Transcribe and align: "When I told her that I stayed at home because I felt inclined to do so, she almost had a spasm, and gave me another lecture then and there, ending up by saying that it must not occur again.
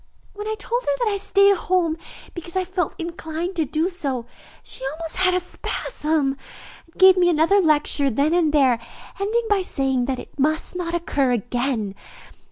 "When 0.33 0.47
I 0.47 0.55
told 0.57 0.81
her 0.81 0.89
that 0.97 1.11
I 1.13 1.17
stayed 1.17 1.51
at 1.51 1.57
home 1.57 1.95
because 2.33 2.55
I 2.55 2.65
felt 2.65 2.95
inclined 2.97 3.55
to 3.57 3.65
do 3.65 3.87
so, 3.87 4.25
she 4.63 4.81
almost 4.93 5.17
had 5.17 5.35
a 5.35 5.39
spasm, 5.39 6.37
and 6.87 6.97
gave 6.97 7.17
me 7.17 7.29
another 7.29 7.61
lecture 7.61 8.09
then 8.09 8.33
and 8.33 8.51
there, 8.51 8.79
ending 9.19 9.43
up 9.43 9.49
by 9.49 9.61
saying 9.61 10.05
that 10.05 10.17
it 10.17 10.39
must 10.39 10.75
not 10.75 10.95
occur 10.95 11.33
again. 11.33 11.93